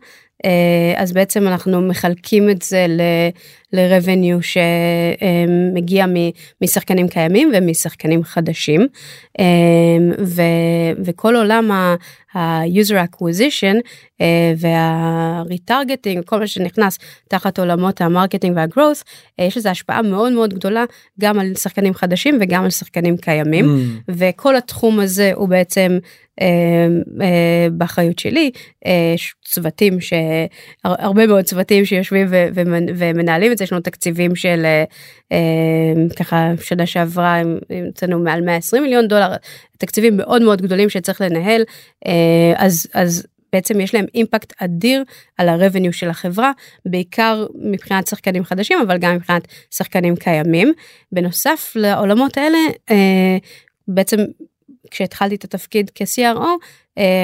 [0.98, 6.06] אז בעצם אנחנו מחלקים את זה ל-revenue שמגיע
[6.62, 8.88] משחקנים קיימים ומשחקנים חדשים.
[9.40, 9.46] אה,
[10.20, 10.42] ו,
[11.06, 11.72] וכל עולם
[12.34, 13.76] ה-user acquisition
[14.22, 19.04] אה, וה-retargeting, כל מה שנכנס תחת עולמות ה marketing וה growth,
[19.40, 20.84] אה, יש לזה השפעה מאוד מאוד גדולה
[21.20, 24.02] גם על שחקנים חדשים וגם על שחקנים קיימים, Mm.
[24.10, 25.98] וכל התחום הזה הוא בעצם
[26.42, 26.48] אה,
[27.22, 28.52] אה, באחריות שלי,
[29.18, 34.66] ש- צוותים שהרבה מאוד צוותים שיושבים ו- ומנ- ומנהלים את זה, יש לנו תקציבים של
[35.32, 35.38] אה,
[36.20, 39.34] ככה שנה שעברה הוצאנו מעל 120 מיליון דולר,
[39.84, 41.64] תקציבים מאוד מאוד גדולים שצריך לנהל,
[42.08, 43.28] אה, אז אז.
[43.54, 45.04] בעצם יש להם אימפקט אדיר
[45.38, 46.52] על ה-revenue של החברה,
[46.86, 50.74] בעיקר מבחינת שחקנים חדשים, אבל גם מבחינת שחקנים קיימים.
[51.12, 52.58] בנוסף לעולמות האלה,
[52.92, 53.38] אה,
[53.88, 54.18] בעצם
[54.92, 56.48] כשהתחלתי את התפקיד כ-CRO,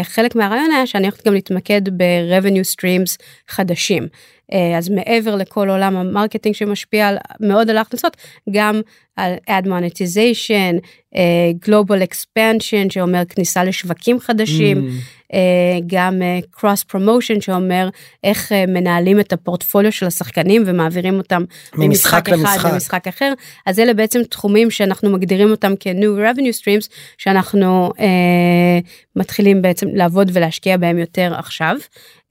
[0.03, 4.08] חלק מהרעיון היה שאני הולכת גם להתמקד ב-revenue streams חדשים.
[4.53, 8.17] אה, אז מעבר לכל עולם ה marketing שמשפיע על, מאוד על ההכנסות,
[8.51, 8.82] גם
[9.15, 10.79] על ad monetization,
[11.15, 15.19] אה, global expansion שאומר כניסה לשווקים חדשים, Mm.
[15.34, 17.89] אה, גם אה, cross promotion שאומר
[18.23, 21.43] איך אה, מנהלים את הפורטפוליו של השחקנים ומעבירים אותם
[21.75, 22.71] ממשחק אחד למשחק.
[22.71, 23.34] למשחק אחר
[23.65, 28.79] אז אלה בעצם תחומים שאנחנו מגדירים אותם כ-new revenue streams שאנחנו אה,
[29.15, 31.76] מתחילים בעצם לעבוד ולהשקיע בהם יותר עכשיו.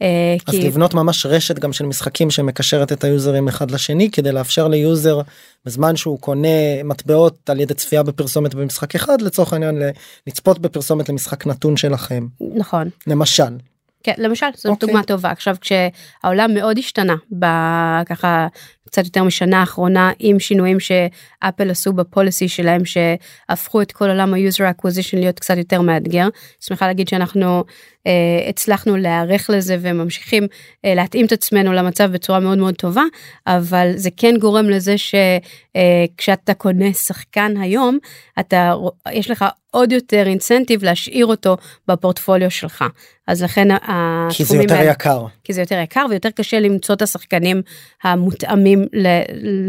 [0.02, 4.32] אה, אז כי לבנות ממש רשת גם של משחקים שמקשרת את היוזרים אחד לשני כדי
[4.32, 5.20] לאפשר ליוזר
[5.64, 9.82] בזמן שהוא קונה מטבעות על ידי צפייה בפרסומת במשחק אחד לצורך העניין
[10.26, 13.56] לצפות בפרסומת למשחק נתון שלכם נכון למשל.
[14.02, 14.86] כן, למשל זאת אוקיי.
[14.86, 18.46] דוגמה טובה עכשיו כשהעולם מאוד השתנה בככה
[18.86, 24.74] קצת יותר משנה האחרונה עם שינויים שאפל עשו בפוליסי שלהם שהפכו את כל עולם ה-user
[24.74, 26.28] acquisition להיות קצת יותר מאתגר.
[26.60, 27.64] שמחה להגיד שאנחנו
[28.48, 30.46] הצלחנו להיערך לזה וממשיכים
[30.84, 33.02] אה, להתאים את עצמנו למצב בצורה מאוד מאוד טובה
[33.46, 37.98] אבל זה כן גורם לזה שכשאתה קונה שחקן היום
[38.40, 38.74] אתה
[39.12, 41.56] יש לך עוד יותר incentive להשאיר אותו
[41.88, 42.84] בפורטפוליו שלך
[43.26, 43.68] אז לכן
[44.30, 45.24] כי זה יותר האלה- יקר.
[45.44, 47.62] כי זה יותר יקר ויותר קשה למצוא את השחקנים
[48.04, 49.22] המותאמים ל-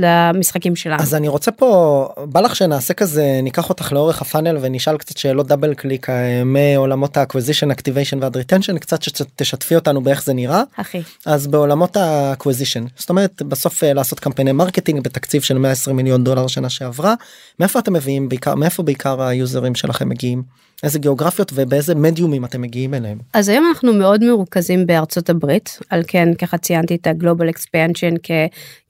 [0.05, 1.01] למשחקים שלנו.
[1.01, 1.69] אז אני רוצה פה
[2.17, 7.17] בא לך שנעשה כזה ניקח אותך לאורך הפאנל ונשאל קצת שאלות double click אה, מעולמות
[7.17, 10.63] ה acquisition activation וה retention קצת שתשתפי אותנו באיך זה נראה.
[10.75, 15.95] אחי, אז בעולמות ה acquisition זאת אומרת בסוף אה, לעשות קמפייני marketing בתקציב של 120
[15.95, 17.13] מיליון דולר שנה שעברה
[17.59, 20.43] מאיפה אתם מביאים בעיקר מאיפה בעיקר היוזרים שלכם מגיעים
[20.83, 23.17] איזה גיאוגרפיות ובאיזה מדיומים אתם מגיעים אליהם.
[23.33, 27.07] אז היום אנחנו מאוד מרוכזים בארצות הברית, על כן ככה ציינתי את
[27.49, 28.31] Expansion כ-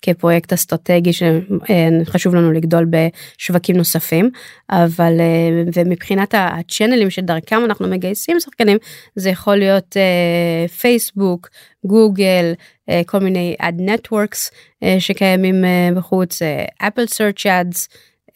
[0.02, 4.30] כפרויקט אסטרטגי שחשוב לנו לגדול בשווקים נוספים,
[4.69, 8.78] אבל אה, ומבחינת הצ'אנלים שדרכם אנחנו מגייסים שחקנים,
[9.15, 11.49] זה יכול להיות אה, פייסבוק,
[11.86, 12.54] גוגל,
[12.89, 14.52] אה, כל מיני networks
[14.84, 16.39] אה, שקיימים אה, בחוץ,
[16.78, 17.88] Apple search ads,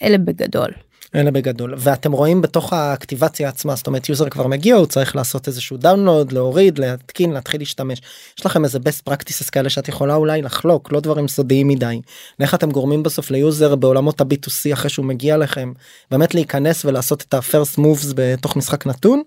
[0.03, 0.69] אלה בגדול.
[1.15, 1.73] אלה בגדול.
[1.77, 6.31] ואתם רואים בתוך האקטיבציה עצמה זאת אומרת user כבר מגיע הוא צריך לעשות איזשהו download
[6.31, 8.01] להוריד להתקין להתחיל להשתמש.
[8.39, 12.01] יש לכם איזה best practices כאלה שאת יכולה אולי לחלוק לא דברים סודיים מדי.
[12.39, 15.73] איך אתם גורמים בסוף ל user בעולמות ה-B2C אחרי שהוא מגיע לכם
[16.11, 19.21] באמת להיכנס ולעשות את ה-first moves בתוך משחק נתון.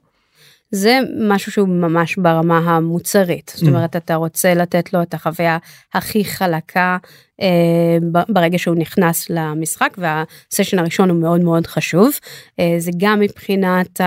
[0.71, 3.69] זה משהו שהוא ממש ברמה המוצרית זאת Mm.
[3.69, 5.59] אומרת אתה רוצה לתת לו את החוויה
[5.95, 6.97] הכי חלקה
[7.43, 7.47] אה,
[8.29, 12.11] ברגע שהוא נכנס למשחק והסשן הראשון הוא מאוד מאוד חשוב
[12.61, 14.01] אה, זה גם מבחינת.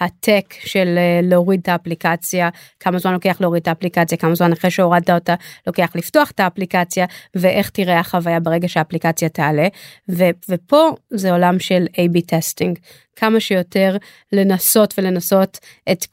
[0.00, 2.48] ה tech של אה, להוריד את האפליקציה.
[2.80, 4.18] כמה זמן לוקח להוריד את האפליקציה?
[4.18, 5.34] כמה זמן אחרי שהורדת אותה
[5.66, 7.06] לוקח לפתוח את האפליקציה?
[7.34, 9.68] ואיך תראה החוויה ברגע שהאפליקציה תעלה?
[10.10, 12.78] ו- ופה זה עולם של A-B testing
[13.16, 13.96] כמה שיותר
[14.32, 15.58] לנסות ולנסות
[15.92, 16.06] את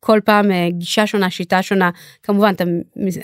[0.00, 1.90] כל, פעם אה, גישה שונה שיטה שונה.
[2.22, 2.64] כמובן אתה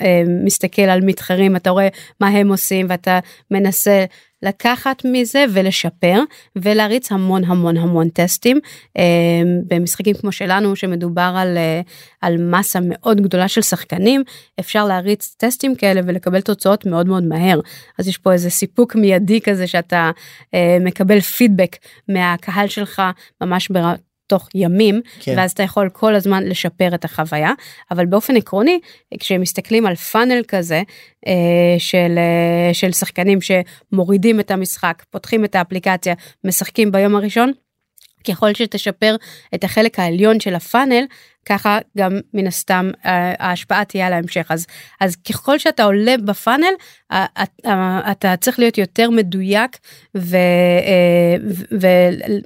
[0.00, 1.88] אה, מסתכל על מתחרים אתה רואה
[2.20, 3.18] מה הם עושים ואתה
[3.50, 4.04] מנסה
[4.44, 6.20] לקחת מזה ולשפר
[6.56, 8.58] ולהריץ המון המון המון טסטים.
[8.98, 9.02] אה,
[9.66, 11.80] במשחקים כמו שלנו שמדובר על אה,
[12.20, 14.22] על מסה מאוד גדולה של שחקנים
[14.60, 17.60] אפשר להריץ טסטים כאלה ולקבל תוצאות מאוד מאוד מהר.
[17.98, 20.10] אז יש פה איזה סיפוק מיידי כזה שאתה
[20.54, 21.76] אה, מקבל פידבק
[22.08, 23.02] מהקהל שלך
[23.40, 23.94] ממש בר...
[24.26, 25.34] תוך ימים כן.
[25.36, 27.52] ואז אתה יכול כל הזמן לשפר את החוויה
[27.90, 28.78] אבל באופן עקרוני
[29.20, 30.82] כשמסתכלים על פאנל כזה
[31.26, 31.32] אה,
[31.78, 37.52] של אה, של שחקנים שמורידים את המשחק פותחים את האפליקציה משחקים ביום הראשון
[38.28, 39.16] ככל שתשפר
[39.54, 41.04] את החלק העליון של הפאנל
[41.46, 44.66] ככה גם מן הסתם אה, ההשפעה תהיה על ההמשך אז
[45.00, 46.74] אז ככל שאתה עולה בפאנל
[48.10, 49.78] אתה צריך להיות יותר מדויק
[50.16, 50.20] אה,
[51.72, 51.78] ו-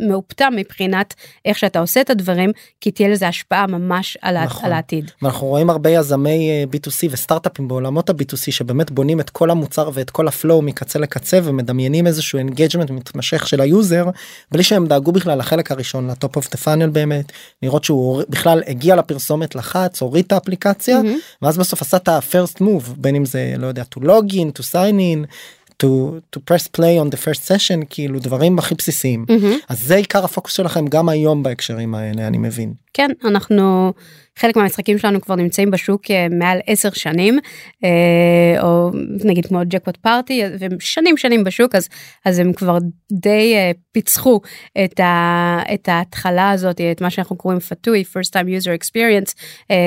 [0.00, 4.64] ומאופתם מבחינת איך שאתה עושה את הדברים כי תהיה לזה השפעה ממש על, נכון.
[4.64, 5.10] על העתיד.
[5.22, 10.10] ואנחנו רואים הרבה יזמי אה, B2C וסטארט-אפים בעולמות ה-B2C שבאמת בונים את כל המוצר ואת
[10.10, 14.04] כל ה flow מקצה לקצה ומדמיינים איזשהו engagement מתמשך של ה user
[14.52, 17.32] בלי שהם דאגו בכלל לחלק הראשון ל top of the funnel באמת
[17.62, 21.18] לראות שהוא בכלל הגיע הגיע לפרסומת לחץ הוריד את האפליקציה מהמם.
[21.42, 24.62] ואז בסוף עשה את ה-first move בין אם זה לא יודע to log in to
[24.72, 25.26] sign in
[25.82, 25.86] to
[26.36, 29.58] to press play on the first session כאילו דברים הכי בסיסיים מהמם.
[29.68, 32.72] אז זה עיקר הפוקוס שלכם גם היום בהקשרים האלה אני מבין.
[32.98, 33.92] כן אנחנו
[34.38, 37.38] חלק מהמשחקים שלנו כבר נמצאים בשוק אה, מעל 10 שנים
[37.84, 38.90] אה, או
[39.24, 41.88] נגיד כמו ג'קפוט פארטי והם שנים שנים בשוק אז
[42.24, 42.78] אז הם כבר
[43.12, 44.40] די אה, פיצחו
[44.84, 49.32] את, ה, את ההתחלה הזאת את מה שאנחנו קוראים פתוי first time user experience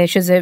[0.06, 0.40] שזה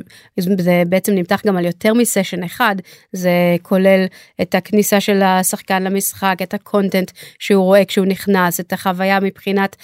[0.58, 2.75] זה בעצם נמתח גם על יותר מסשן אחד
[3.13, 4.05] זה כולל
[4.41, 9.75] את הכניסה של השחקן למשחק את הקונטנט שהוא רואה כשהוא נכנס את החוויה מבחינת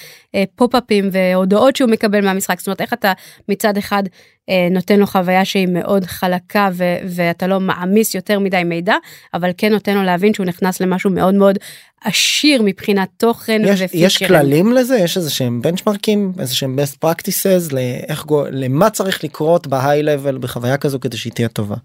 [0.55, 3.13] פופ-אפים והודעות שהוא מקבל מהמשחק זאת אומרת איך אתה
[3.49, 4.03] מצד אחד
[4.49, 8.95] אה, נותן לו חוויה שהיא מאוד חלקה ו- ואתה לא מעמיס יותר מדי מידע
[9.33, 11.57] אבל כן נותן לו להבין שהוא נכנס למשהו מאוד מאוד
[12.03, 14.23] עשיר מבחינת תוכן יש, יש.
[14.23, 19.67] כללים לזה יש איזה שהם בנצ'מרקים איזה שהם best practices לאיך גו- למה צריך לקרות
[19.67, 21.75] בהיי לבל בחוויה כזו כדי שהיא תהיה טובה.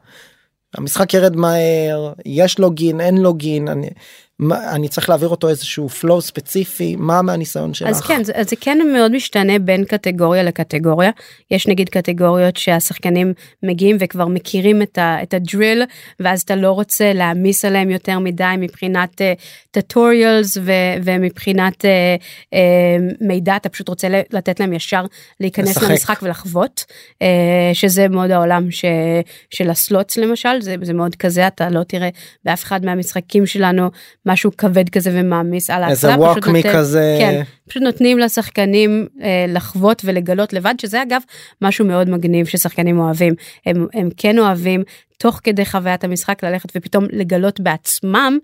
[0.75, 3.89] המשחק ירד מהר יש לוגין אין לוגין אני,
[4.41, 7.89] מה, אני צריך להעביר אותו איזשהו flow ספציפי מה מהניסיון שלך.
[7.89, 11.11] אז כן, זה, זה כן מאוד משתנה בין קטגוריה לקטגוריה.
[11.51, 15.83] יש נגיד קטגוריות שהשחקנים מגיעים וכבר מכירים את, ה, את הדריל,
[16.21, 19.21] ואז אתה לא רוצה להעמיס עליהם יותר מדי מבחינת
[19.71, 20.61] טטוריאלס uh,
[21.05, 21.89] ומבחינת uh,
[22.55, 22.57] uh,
[23.21, 25.05] מידע, אתה פשוט רוצה לתת להם ישר
[25.41, 25.91] להיכנס לשחק.
[25.91, 27.25] למשחק ולחוות, uh,
[27.73, 28.85] שזה מאוד העולם ש,
[29.51, 32.09] של הסלוטס למשל, זה, זה מאוד כזה, אתה לא תראה
[32.45, 33.91] באף אחד מהמשחקים שלנו
[34.31, 37.17] משהו כבד כזה ומעמיס על איזה ההתחלה, פשוט ווקמי נותן- כזה.
[37.21, 41.21] כן, פשוט נותנים לשחקנים אה, לחוות ולגלות לבד שזה אגב
[41.63, 43.35] משהו מאוד מגניב ששחקנים אוהבים
[43.67, 44.83] הם, הם כן אוהבים
[45.19, 48.39] תוך כדי חוויית המשחק ללכת ופתאום לגלות בעצמם.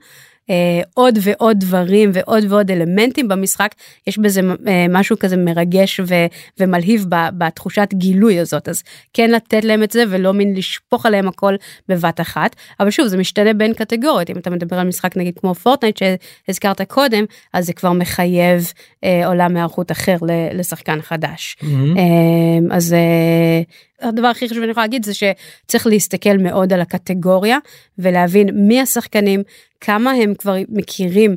[0.50, 3.74] אה, עוד ועוד דברים ועוד ועוד אלמנטים במשחק
[4.06, 6.14] יש בזה אה, משהו כזה מרגש ו,
[6.60, 8.82] ומלהיב ב, בתחושת גילוי הזאת אז
[9.12, 11.54] כן לתת להם את זה ולא מין לשפוך עליהם הכל
[11.88, 15.54] בבת אחת אבל שוב זה משתנה בין קטגוריות אם אתה מדבר על משחק נגיד כמו
[15.54, 18.72] פורטנייט שהזכרת קודם אז זה כבר מחייב
[19.04, 20.16] אה, עולם היערכות אחר
[20.52, 21.56] לשחקן חדש.
[21.62, 21.96] מהמם.
[21.96, 23.62] אמ, אז אה,
[24.02, 27.58] הדבר הכי חשוב שאני יכולה להגיד זה שצריך להסתכל מאוד על הקטגוריה
[27.98, 29.42] ולהבין מי השחקנים
[29.80, 31.36] כמה הם כבר מכירים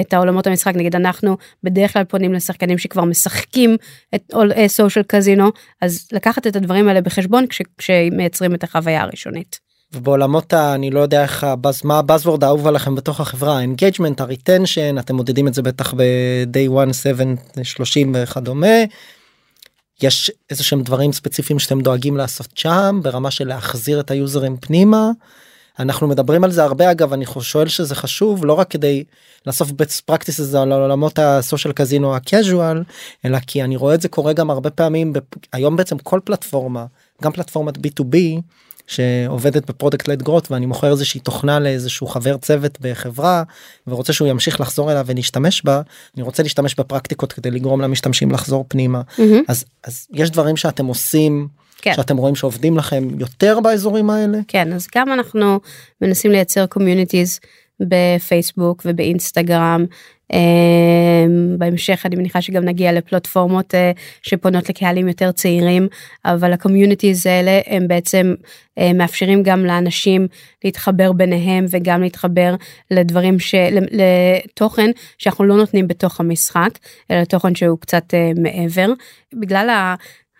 [0.00, 3.76] את העולמות המשחק נגיד אנחנו בדרך כלל פונים לשחקנים שכבר משחקים
[4.14, 4.32] את
[4.66, 9.60] social casino אז לקחת את הדברים האלה בחשבון כש, כשמייצרים את החוויה הראשונית.
[9.94, 10.74] ובעולמות ה...
[10.74, 14.28] אני לא יודע איך הבאז מה ה buzzword האהוב עליכם בתוך החברה ה engagement ה
[14.28, 17.24] retention אתם מודדים את זה בטח ב-day 1 7
[17.62, 18.76] 30 וכדומה.
[20.02, 25.10] יש איזה שהם דברים ספציפיים שאתם דואגים לעשות שם ברמה של להחזיר את היוזרים פנימה.
[25.78, 29.04] אנחנו מדברים על זה הרבה אגב אני שואל שזה חשוב לא רק כדי
[29.46, 32.82] לאסוף best practices על עולמות ה social casino ה casual
[33.24, 36.84] אלא כי אני רואה את זה קורה גם הרבה פעמים בפ- היום בעצם כל פלטפורמה
[37.22, 38.16] גם פלטפורמת b2b
[38.86, 43.42] שעובדת ב product led growth ואני מוכר איזושהי תוכנה לאיזשהו חבר צוות בחברה
[43.86, 45.80] ורוצה שהוא ימשיך לחזור אליה ולהשתמש בה
[46.16, 49.42] אני רוצה להשתמש בפרקטיקות כדי לגרום למשתמשים לחזור פנימה מהמם.
[49.48, 51.48] אז אז יש דברים שאתם עושים
[51.82, 51.92] כן.
[51.96, 55.60] שאתם רואים שעובדים לכם יותר באזורים האלה כן אז גם אנחנו
[56.00, 57.40] מנסים לייצר communities
[57.80, 59.86] בפייסבוק ובאינסטגרם.
[60.32, 63.92] אמ, בהמשך אני מניחה שגם נגיע לפלטפורמות אה,
[64.22, 65.88] שפונות לקהלים יותר צעירים
[66.24, 68.34] אבל ה communities האלה הם בעצם
[68.78, 70.26] אה, מאפשרים גם לאנשים
[70.64, 72.54] להתחבר ביניהם וגם להתחבר
[72.90, 73.54] לדברים ש...
[73.90, 76.70] לתוכן שאנחנו לא נותנים בתוך המשחק
[77.10, 78.92] אלא תוכן שהוא קצת אה, מעבר.
[79.34, 79.94] בגלל ה...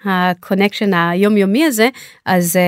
[0.05, 1.89] ה connection היומיומי הזה
[2.27, 2.59] אז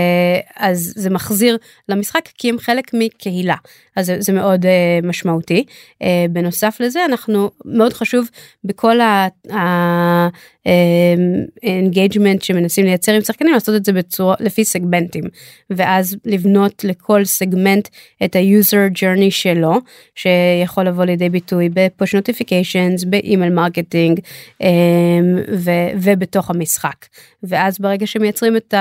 [0.56, 1.56] אז זה מחזיר
[1.88, 3.56] למשחק כי הם חלק מקהילה
[3.96, 5.64] אז זה, זה מאוד אה, משמעותי
[6.02, 8.28] אה, בנוסף לזה אנחנו מאוד חשוב
[8.64, 8.98] בכל
[11.62, 15.24] ה engagement שמנסים לייצר עם שחקנים לעשות את זה בצורה לפי סגמנטים
[15.70, 17.88] ואז לבנות לכל סגמנט
[18.24, 19.74] את ה-user journey שלו
[20.14, 24.20] שיכול לבוא לידי ביטוי ב push notifications ב email marketing
[25.96, 27.07] ובתוך המשחק
[27.42, 28.74] ואז ברגע שמייצרים את.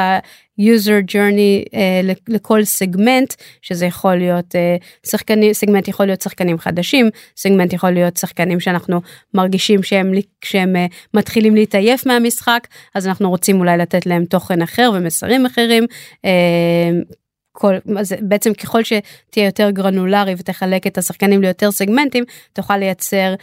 [0.59, 7.09] User journey uh, לכל סגמנט שזה יכול להיות uh, שחקנים סגמנט יכול להיות שחקנים חדשים
[7.37, 9.01] סגמנט יכול להיות שחקנים שאנחנו
[9.33, 10.11] מרגישים שהם
[10.41, 15.83] כשהם uh, מתחילים להתעייף מהמשחק אז אנחנו רוצים אולי לתת להם תוכן אחר ומסרים אחרים.
[16.25, 17.22] Uh,
[17.55, 23.33] כל, אז בעצם ככל שתהיה יותר גרנולרי ותחלק את השחקנים ליותר סגמנטים תוכל לייצר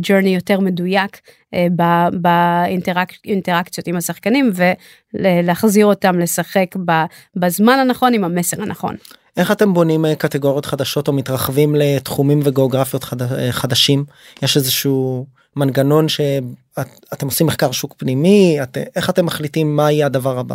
[0.00, 1.20] ג'רני uh, יותר מדויק
[1.54, 1.58] uh,
[2.12, 4.52] באינטראקציות עם השחקנים
[5.14, 6.74] ולהחזיר אותם לשחק
[7.36, 8.96] בזמן הנכון עם המסר הנכון.
[9.36, 13.22] איך אתם בונים אה, קטגוריות חדשות או מתרחבים לתחומים וגיאוגרפיות חד...
[13.22, 14.04] אה, חדשים
[14.42, 15.26] יש איזשהו
[15.56, 20.54] מנגנון שאתם עושים מחקר שוק פנימי את, איך אתם מחליטים מה יהיה הדבר הבא.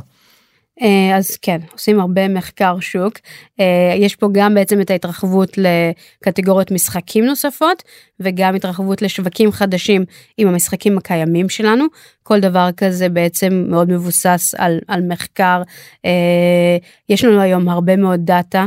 [0.82, 3.14] אה, אז כן עושים הרבה מחקר שוק.
[3.60, 7.84] אה, יש פה גם בעצם את ההתרחבות לקטגוריות משחקים נוספות
[8.20, 10.06] וגם התרחבות לשווקים חדשים
[10.38, 11.86] עם המשחקים הקיימים שלנו
[12.30, 15.62] כל דבר כזה בעצם מאוד מבוסס על, על מחקר
[16.06, 16.78] אה,
[17.10, 18.66] יש לנו היום הרבה מאוד דאטה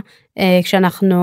[0.64, 1.16] כשאנחנו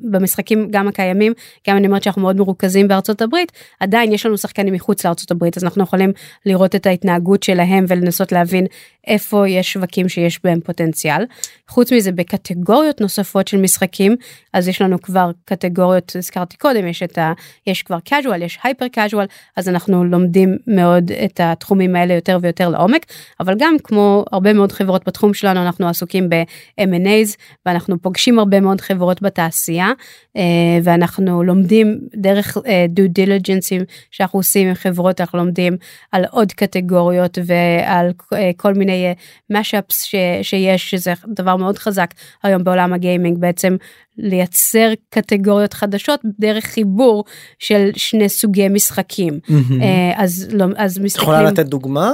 [0.00, 1.32] במשחקים גם הקיימים
[1.68, 5.56] גם אני אומרת שאנחנו מאוד מרוכזים בארצות הברית עדיין יש לנו שחקנים מחוץ לארצות הברית
[5.56, 6.12] אז אנחנו יכולים
[6.46, 8.66] לראות את ההתנהגות שלהם ולנסות להבין
[9.06, 11.24] איפה יש שווקים שיש בהם פוטנציאל.
[11.68, 14.16] חוץ מזה בקטגוריות נוספות של משחקים
[14.52, 17.32] אז יש לנו כבר קטגוריות הזכרתי קודם יש את ה...
[17.66, 22.68] יש כבר casual יש הייפר casual אז אנחנו לומדים מאוד את התחומים האלה יותר ויותר
[22.68, 23.06] לעומק
[23.40, 28.80] אבל גם כמו הרבה מאוד חברות בתחום שלנו אנחנו עסוקים ב-M&A's ואנחנו פוגשים הרבה מאוד
[28.80, 29.92] חברות בתעשייה
[30.36, 30.42] אה,
[30.84, 32.56] ואנחנו לומדים דרך
[32.88, 35.76] דו אה, דיליג'נסים שאנחנו עושים עם חברות אנחנו לומדים
[36.12, 39.14] על עוד קטגוריות ועל אה, כל מיני
[39.50, 40.04] משאפס
[40.42, 43.76] שיש שזה דבר מאוד חזק היום בעולם הגיימינג בעצם
[44.18, 47.24] לייצר קטגוריות חדשות דרך חיבור
[47.58, 49.82] של שני סוגי משחקים mm-hmm.
[50.16, 51.29] אז לא אז מסתכלים.
[51.34, 52.12] יכולה לתת דוגמה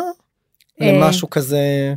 [0.80, 1.94] למשהו כזה.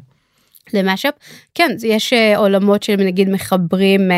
[0.74, 1.14] למשאפ
[1.56, 4.12] כן יש עולמות שנגיד מחברים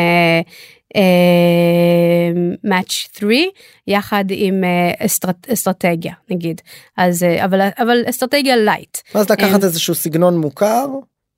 [2.64, 3.32] match 3
[3.86, 4.64] יחד עם
[4.98, 6.60] אסטרט, אסטרטגיה נגיד
[6.96, 8.98] אז אבל אבל אסטרטגיה light.
[9.14, 10.86] אז לקחת איזשהו סגנון מוכר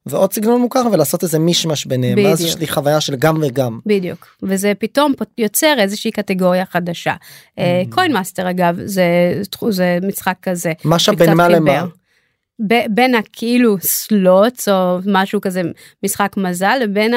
[0.06, 3.78] ועוד סגנון מוכר ולעשות איזה מישמש ביניהם ואז יש לי חוויה של גם וגם.
[3.86, 4.26] בדיוק.
[4.42, 7.14] וזה פתאום יוצר איזושהי קטגוריה חדשה.
[7.90, 8.14] Coin mm.
[8.14, 11.86] Master אגב זה זה משחק כזה מה שבין מה למה.
[12.88, 15.62] בין הכאילו slots או משהו כזה
[16.02, 17.14] משחק מזל לבין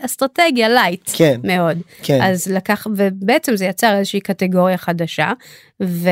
[0.00, 1.78] האסטרטגיה light כן, מאוד.
[2.02, 2.22] כן.
[2.22, 5.32] אז לקח ובעצם זה יצר איזושהי קטגוריה חדשה
[5.82, 6.08] ו,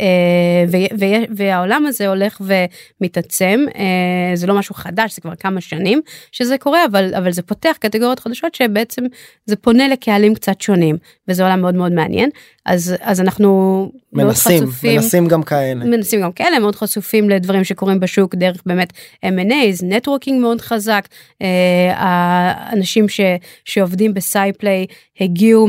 [0.00, 1.04] אה, ו, ו,
[1.36, 3.64] והעולם הזה הולך ומתעצם.
[3.74, 6.00] אה, זה לא משהו חדש זה כבר כמה שנים
[6.32, 9.04] שזה קורה אבל אבל זה פותח קטגוריות חדשות שבעצם
[9.46, 10.96] זה פונה לקהלים קצת שונים
[11.28, 12.30] וזה עולם מאוד מאוד מעניין.
[12.66, 15.84] אז אז אנחנו מנסים חשופים, מנסים גם כאלה.
[15.84, 18.92] מנסים גם כאלה מאוד חשופים לדברים שקורים בשוק דרך באמת
[19.26, 21.08] M&A's networking מאוד חזק.
[21.42, 23.20] אה, האנשים ש,
[23.64, 24.86] שעובדים בסייפליי
[25.20, 25.68] הגיעו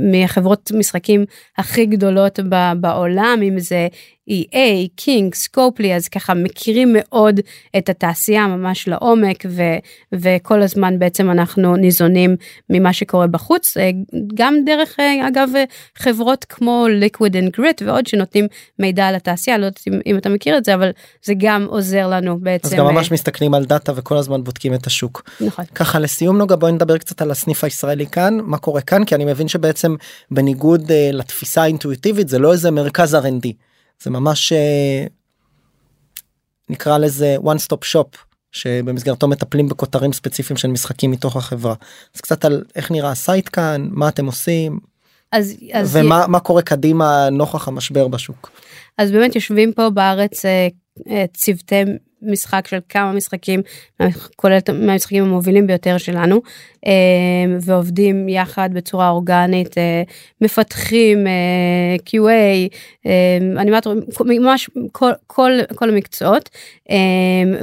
[0.00, 1.24] מחברות משחקים
[1.58, 2.38] הכי גדולות
[2.80, 3.88] בעולם אם זה
[4.30, 7.40] EA, קינג, סקופלי, אז ככה מכירים מאוד
[7.78, 9.62] את התעשייה ממש לעומק ו,
[10.12, 12.36] וכל הזמן בעצם אנחנו ניזונים
[12.70, 13.90] ממה שקורה בחוץ, אה,
[14.34, 15.48] גם דרך אה, אגב
[15.98, 18.46] חברות כמו Liquid and Grit ועוד שנותנים
[18.78, 20.90] מידע על התעשייה, לא יודעת אם, אם אתה מכיר את זה, אבל
[21.24, 22.68] זה גם עוזר לנו בעצם.
[22.68, 25.30] אז גם ממש אה, מסתכלים על דאטה וכל הזמן בודקים את השוק.
[25.40, 25.64] נכון.
[25.74, 29.24] ככה לסיום נגה בואי נדבר קצת על הסניף הישראלי כאן, מה קורה כאן, כי אני
[29.24, 29.94] מבין שבעצם
[30.30, 33.71] בניגוד לתפיסה האינטואיטיבית זה לא איזה מרכז R&D.
[34.02, 35.06] זה ממש אה,
[36.68, 38.16] נקרא לזה one stop shop
[38.52, 41.74] שבמסגרתו מטפלים בכותרים ספציפיים של משחקים מתוך החברה.
[42.14, 44.78] אז קצת על איך נראה ה site כאן מה אתם עושים
[45.32, 46.30] אז, אז ומה י...
[46.30, 48.50] מה קורה קדימה נוכח המשבר בשוק.
[48.98, 50.68] אז באמת יושבים פה בארץ אה,
[51.34, 51.82] צוותי
[52.22, 53.60] משחק של כמה משחקים
[54.36, 56.42] כולל מהמשחקים המובילים ביותר שלנו
[56.86, 56.92] אה,
[57.60, 60.02] ועובדים יחד בצורה אורגנית אה,
[60.40, 63.08] מפתחים אה, QA
[63.60, 66.50] אנימטור ממש כל כל כל המקצועות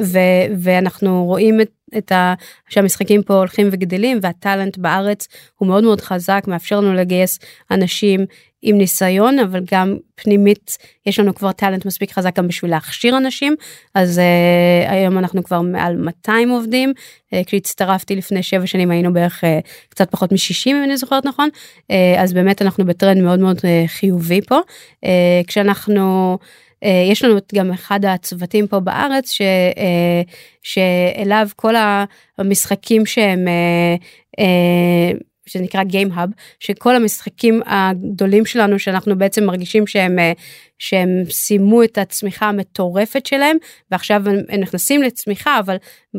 [0.03, 0.17] ו,
[0.57, 2.33] ואנחנו רואים את את ה...
[2.69, 7.39] שהמשחקים פה הולכים וגדלים והטאלנט בארץ הוא מאוד מאוד חזק מאפשר לנו לגייס
[7.71, 8.25] אנשים
[8.61, 13.55] עם ניסיון אבל גם פנימית יש לנו כבר טאלנט מספיק חזק גם בשביל להכשיר אנשים.
[13.95, 16.93] אז uh, היום אנחנו כבר מעל 200 עובדים.
[16.93, 19.47] uh, כשהצטרפתי לפני 7 שנים היינו בערך uh,
[19.89, 21.49] קצת פחות מ-60 אם אני זוכרת נכון.
[21.91, 24.59] uh, אז באמת אנחנו בטרנד מאוד מאוד uh, חיובי פה.
[25.05, 25.07] uh,
[25.47, 26.37] כשאנחנו.
[27.11, 29.41] יש לנו גם אחד הצוותים פה בארץ ש,
[30.63, 31.73] שאליו כל
[32.37, 33.47] המשחקים שהם
[35.49, 40.31] שנקרא Game Hub, שכל המשחקים הגדולים שלנו שאנחנו בעצם מרגישים שהם, אה,
[40.79, 43.57] שהם סיימו את הצמיחה המטורפת שלהם
[43.91, 45.75] ועכשיו הם נכנסים לצמיחה אבל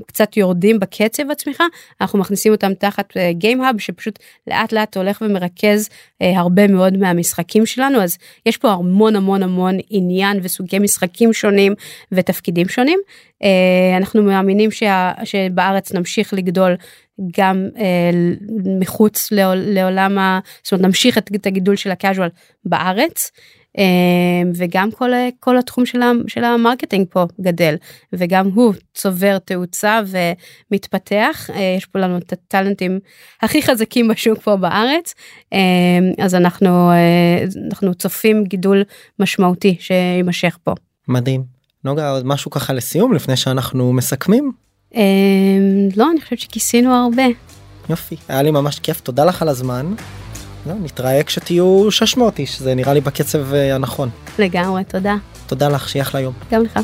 [0.06, 1.64] קצת יורדים בקצב הצמיחה,
[2.00, 5.88] אנחנו מכניסים אותם תחת אה, Game Hub שפשוט לאט לאט הולך ומרכז
[6.22, 11.74] אה, הרבה מאוד מהמשחקים שלנו אז יש פה המון המון המון עניין וסוגי משחקים שונים
[12.12, 12.98] ותפקידים שונים.
[13.96, 16.76] אנחנו מאמינים שה, שבארץ נמשיך לגדול
[17.38, 18.10] גם אה,
[18.80, 20.40] מחוץ לעולם ה...
[20.62, 22.28] זאת אומרת נמשיך את, את הגידול של ה casual
[22.64, 23.30] בארץ
[24.54, 27.74] וגם כל, כל התחום של, של ה marketing פה גדל
[28.12, 30.00] וגם הוא צובר תאוצה
[30.70, 32.98] ומתפתח יש פה לנו את ה talentים
[33.42, 35.14] הכי חזקים בשוק פה בארץ
[36.18, 36.90] אז אנחנו
[37.70, 38.82] אנחנו צופים גידול
[39.18, 40.74] משמעותי שיימשך פה.
[41.08, 41.44] מדהים.
[41.84, 44.52] נוגה עוד משהו ככה לסיום לפני שאנחנו מסכמים.
[45.96, 47.22] לא אני חושבת שכיסינו הרבה.
[47.90, 49.94] יופי היה לי ממש כיף תודה לך על הזמן.
[50.66, 54.08] לא, נתראה כשתהיו 600 איש זה נראה לי בקצב הנכון.
[54.38, 55.16] לגמרי תודה.
[55.46, 56.34] תודה לך שיהיה אחלה יום.
[56.52, 56.78] גם לך.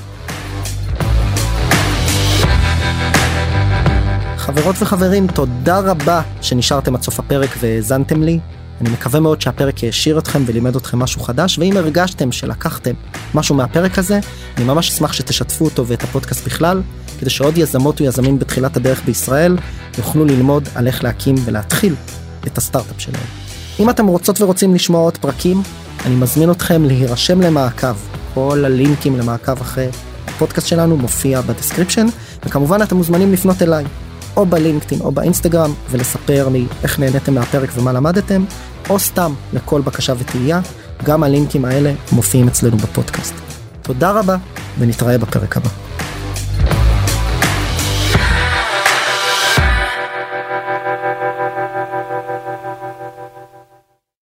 [4.37, 8.39] חברות וחברים תודה רבה שנשארתם עד סוף הפרק והאזנתם לי.
[8.81, 12.95] אני מקווה מאוד שהפרק העשיר אתכם ולימד אתכם משהו חדש ואם הרגשתם שלקחתם
[13.35, 14.21] משהו מהפרק הזה
[14.57, 16.83] אני ממש אשמח שתשתפו אותו ואת הפודקאסט בכלל
[17.21, 19.57] כדי שעוד יזמות ויזמים בתחילת הדרך בישראל
[19.99, 21.95] יוכלו ללמוד על איך להקים ולהתחיל
[22.47, 23.46] את הסטארט-אפ שלהם.
[23.81, 25.63] אם אתם רוצות ורוצים לשמוע עוד פרקים
[26.07, 27.97] אני מזמין אתכם להירשם למעקב
[28.35, 29.89] כל הלינקים למעקב אחרי
[30.27, 32.07] הפודקאסט שלנו מופיע ב description
[32.47, 33.85] וכמובן אתם מוזמנים לפנות אליי
[34.37, 38.45] או בלינקדאין או באינסטגרם ולספר לי איך נהניתם מהפרק ומה למדתם,
[38.91, 40.61] או סתם לכל בקשה ותהייה,
[41.05, 43.35] גם הלינקים האלה מופיעים אצלנו בפודקאסט.
[43.83, 44.37] תודה רבה
[44.79, 45.86] ונתראה בפרק הבא.